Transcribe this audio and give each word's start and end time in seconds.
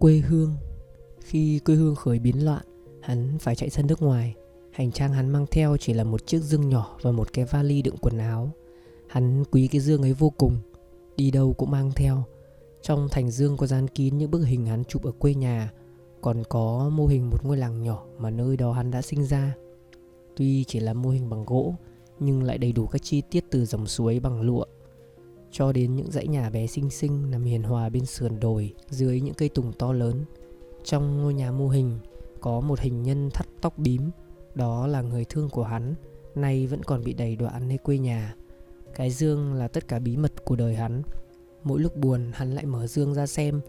Quê 0.00 0.16
hương. 0.18 0.54
Khi 1.20 1.58
quê 1.58 1.74
hương 1.74 1.94
khởi 1.94 2.18
biến 2.18 2.44
loạn, 2.44 2.62
Hắn 3.02 3.38
phải 3.38 3.54
chạy 3.54 3.70
ra 3.70 3.82
nước 3.82 4.02
ngoài. 4.02 4.34
Hành 4.72 4.92
trang 4.92 5.12
hắn 5.12 5.28
mang 5.28 5.46
theo 5.50 5.76
chỉ 5.76 5.92
là 5.92 6.04
một 6.04 6.26
chiếc 6.26 6.42
dương 6.42 6.68
nhỏ 6.68 6.98
Và 7.02 7.12
một 7.12 7.32
cái 7.32 7.44
vali 7.44 7.82
đựng 7.82 7.96
quần 8.00 8.18
áo. 8.18 8.50
Hắn 9.08 9.44
quý 9.50 9.68
cái 9.68 9.80
dương 9.80 10.02
ấy 10.02 10.12
vô 10.12 10.30
cùng, 10.30 10.56
Đi 11.16 11.30
đâu 11.30 11.52
cũng 11.52 11.70
mang 11.70 11.92
theo. 11.96 12.22
Trong 12.82 13.08
thành 13.10 13.30
dương 13.30 13.56
có 13.56 13.66
dán 13.66 13.88
kín 13.88 14.18
những 14.18 14.30
bức 14.30 14.44
hình 14.44 14.66
hắn 14.66 14.84
chụp 14.84 15.04
ở 15.04 15.12
quê 15.12 15.34
nhà, 15.34 15.72
Còn 16.20 16.42
có 16.48 16.90
mô 16.92 17.06
hình 17.06 17.30
một 17.30 17.44
ngôi 17.44 17.56
làng 17.56 17.82
nhỏ 17.82 18.04
Mà 18.18 18.30
nơi 18.30 18.56
đó 18.56 18.72
hắn 18.72 18.90
đã 18.90 19.02
sinh 19.02 19.24
ra. 19.24 19.54
Tuy 20.36 20.64
chỉ 20.64 20.80
là 20.80 20.94
mô 20.94 21.10
hình 21.10 21.30
bằng 21.30 21.44
gỗ, 21.44 21.74
Nhưng 22.18 22.42
lại 22.42 22.58
đầy 22.58 22.72
đủ 22.72 22.86
các 22.86 23.02
chi 23.02 23.22
tiết 23.30 23.44
từ 23.50 23.66
dòng 23.66 23.86
suối 23.86 24.20
bằng 24.20 24.40
lụa 24.40 24.64
cho 25.50 25.72
đến 25.72 25.96
những 25.96 26.10
dãy 26.10 26.26
nhà 26.26 26.50
bé 26.50 26.66
xinh 26.66 26.90
xinh 26.90 27.30
nằm 27.30 27.44
hiền 27.44 27.62
hòa 27.62 27.88
bên 27.88 28.06
sườn 28.06 28.40
đồi 28.40 28.74
dưới 28.88 29.20
những 29.20 29.34
cây 29.34 29.48
tùng 29.48 29.72
to 29.72 29.92
lớn. 29.92 30.24
Trong 30.84 31.22
ngôi 31.22 31.34
nhà 31.34 31.52
mô 31.52 31.68
hình 31.68 31.98
có 32.40 32.60
một 32.60 32.80
hình 32.80 33.02
nhân 33.02 33.30
thắt 33.30 33.46
tóc 33.60 33.78
bím, 33.78 34.10
đó 34.54 34.86
là 34.86 35.02
người 35.02 35.24
thương 35.24 35.48
của 35.50 35.64
hắn, 35.64 35.94
nay 36.34 36.66
vẫn 36.66 36.82
còn 36.82 37.04
bị 37.04 37.12
đầy 37.12 37.36
đoạn 37.36 37.68
nơi 37.68 37.78
quê 37.78 37.98
nhà. 37.98 38.34
Cái 38.94 39.10
dương 39.10 39.54
là 39.54 39.68
tất 39.68 39.88
cả 39.88 39.98
bí 39.98 40.16
mật 40.16 40.44
của 40.44 40.56
đời 40.56 40.74
hắn. 40.74 41.02
Mỗi 41.62 41.80
lúc 41.80 41.96
buồn 41.96 42.30
hắn 42.34 42.54
lại 42.54 42.66
mở 42.66 42.86
dương 42.86 43.14
ra 43.14 43.26
xem 43.26 43.60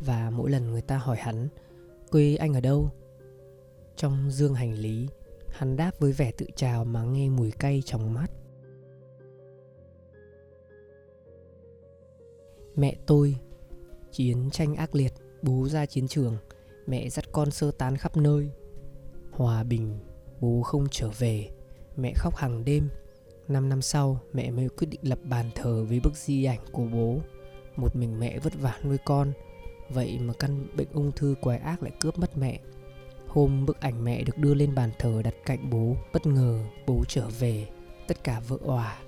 và 0.00 0.30
mỗi 0.30 0.50
lần 0.50 0.70
người 0.70 0.82
ta 0.82 0.98
hỏi 0.98 1.16
hắn 1.20 1.48
quê 2.10 2.36
anh 2.36 2.54
ở 2.54 2.60
đâu? 2.60 2.90
Trong 3.96 4.30
dương 4.30 4.54
hành 4.54 4.74
lý, 4.74 5.08
hắn 5.48 5.76
đáp 5.76 5.90
với 5.98 6.12
vẻ 6.12 6.32
tự 6.32 6.46
trào 6.56 6.84
mà 6.84 7.02
nghe 7.04 7.28
mùi 7.28 7.50
cay 7.50 7.82
trong 7.86 8.14
mắt. 8.14 8.30
Mẹ 12.80 12.94
tôi, 13.06 13.36
Chiến 14.12 14.50
tranh 14.50 14.74
ác 14.74 14.94
liệt, 14.94 15.12
Bố 15.42 15.68
ra 15.68 15.86
chiến 15.86 16.08
trường, 16.08 16.36
Mẹ 16.86 17.08
dắt 17.08 17.24
con 17.32 17.50
sơ 17.50 17.70
tán 17.70 17.96
khắp 17.96 18.16
nơi. 18.16 18.50
Hòa 19.30 19.64
bình, 19.64 19.98
Bố 20.40 20.62
không 20.62 20.86
trở 20.90 21.10
về, 21.18 21.50
Mẹ 21.96 22.12
khóc 22.16 22.36
hàng 22.36 22.64
đêm. 22.64 22.88
Năm 23.48 23.68
năm 23.68 23.82
sau, 23.82 24.20
mẹ 24.32 24.50
mới 24.50 24.68
quyết 24.68 24.86
định 24.90 25.00
lập 25.02 25.18
bàn 25.24 25.50
thờ 25.54 25.84
với 25.88 26.00
bức 26.00 26.16
di 26.16 26.44
ảnh 26.44 26.58
của 26.72 26.84
bố. 26.92 27.20
Một 27.76 27.96
mình 27.96 28.20
mẹ 28.20 28.38
vất 28.38 28.52
vả 28.60 28.78
nuôi 28.84 28.98
con, 29.04 29.32
Vậy 29.88 30.18
mà 30.20 30.34
căn 30.38 30.66
bệnh 30.76 30.88
ung 30.92 31.12
thư 31.12 31.34
quái 31.40 31.58
ác 31.58 31.82
lại 31.82 31.92
cướp 32.00 32.18
mất 32.18 32.38
mẹ. 32.38 32.60
Hôm 33.26 33.66
bức 33.66 33.80
ảnh 33.80 34.04
mẹ 34.04 34.22
được 34.22 34.38
đưa 34.38 34.54
lên 34.54 34.74
bàn 34.74 34.90
thờ 34.98 35.22
đặt 35.24 35.34
cạnh 35.44 35.70
bố, 35.70 35.96
Bất 36.12 36.26
ngờ 36.26 36.60
bố 36.86 37.04
trở 37.08 37.28
về, 37.38 37.68
Tất 38.08 38.24
cả 38.24 38.40
vỡ 38.48 38.56
òa. 38.64 38.98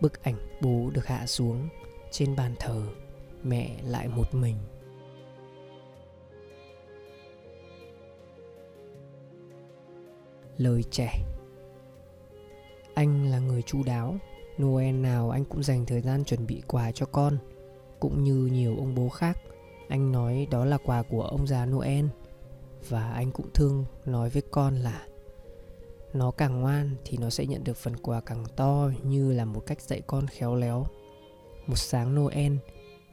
Bức 0.00 0.22
ảnh 0.22 0.36
bố 0.62 0.90
được 0.94 1.06
hạ 1.06 1.26
xuống 1.26 1.68
trên 2.10 2.36
bàn 2.36 2.54
thờ, 2.58 2.82
mẹ 3.42 3.76
lại 3.82 4.08
một 4.08 4.34
mình. 4.34 4.56
Lời 10.56 10.82
trẻ 10.90 11.24
anh 12.98 13.30
là 13.30 13.38
người 13.38 13.62
chu 13.62 13.82
đáo, 13.82 14.16
noel 14.62 14.94
nào 14.94 15.30
anh 15.30 15.44
cũng 15.44 15.62
dành 15.62 15.86
thời 15.86 16.00
gian 16.00 16.24
chuẩn 16.24 16.46
bị 16.46 16.62
quà 16.66 16.92
cho 16.92 17.06
con. 17.06 17.38
Cũng 18.00 18.24
như 18.24 18.34
nhiều 18.52 18.76
ông 18.78 18.94
bố 18.94 19.08
khác, 19.08 19.38
anh 19.88 20.12
nói 20.12 20.46
đó 20.50 20.64
là 20.64 20.78
quà 20.78 21.02
của 21.02 21.22
ông 21.22 21.46
già 21.46 21.66
noel. 21.66 22.04
Và 22.88 23.10
anh 23.10 23.30
cũng 23.30 23.50
thương 23.54 23.84
nói 24.04 24.28
với 24.30 24.42
con 24.50 24.76
là, 24.76 25.06
nó 26.12 26.30
càng 26.30 26.60
ngoan 26.60 26.96
thì 27.04 27.18
nó 27.18 27.30
sẽ 27.30 27.46
nhận 27.46 27.64
được 27.64 27.76
phần 27.76 27.96
quà 27.96 28.20
càng 28.20 28.44
to 28.56 28.90
như 29.02 29.32
là 29.32 29.44
một 29.44 29.66
cách 29.66 29.80
dạy 29.80 30.02
con 30.06 30.26
khéo 30.26 30.54
léo 30.54 30.86
một 31.68 31.76
sáng 31.76 32.14
Noel, 32.14 32.52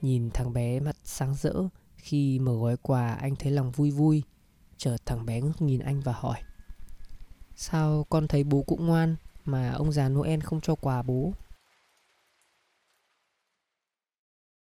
nhìn 0.02 0.30
thằng 0.30 0.54
bé 0.54 0.80
mặt 0.80 0.96
sáng 1.04 1.36
rỡ 1.36 1.54
khi 1.96 2.40
mở 2.40 2.54
gói 2.54 2.78
quà 2.78 3.14
anh 3.14 3.36
thấy 3.36 3.52
lòng 3.52 3.72
vui 3.72 3.92
vui. 3.92 4.24
Chợt 4.78 4.98
thằng 5.06 5.26
bé 5.26 5.42
ngước 5.42 5.62
nhìn 5.62 5.80
anh 5.80 6.00
và 6.00 6.14
hỏi 6.14 6.40
Sao 7.56 8.06
con 8.10 8.28
thấy 8.28 8.44
bố 8.44 8.62
cũng 8.62 8.86
ngoan 8.86 9.16
mà 9.46 9.72
ông 9.72 9.92
già 9.92 10.10
Noel 10.10 10.40
không 10.40 10.62
cho 10.62 10.76
quà 10.76 11.02
bố? 11.02 11.34